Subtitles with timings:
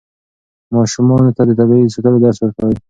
[0.75, 2.75] ماشومانو ته د طبیعت ساتلو درس ورکړئ.